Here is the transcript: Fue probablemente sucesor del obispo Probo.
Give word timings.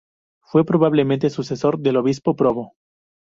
Fue 0.41 0.65
probablemente 0.65 1.29
sucesor 1.29 1.77
del 1.77 1.97
obispo 1.97 2.35
Probo. 2.35 2.73